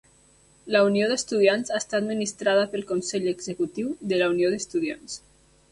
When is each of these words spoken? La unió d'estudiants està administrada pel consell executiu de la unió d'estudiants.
La 0.75 0.79
unió 0.87 1.09
d'estudiants 1.11 1.73
està 1.81 1.99
administrada 1.99 2.65
pel 2.73 2.87
consell 2.93 3.29
executiu 3.35 3.95
de 4.13 4.23
la 4.25 4.33
unió 4.37 4.53
d'estudiants. 4.55 5.23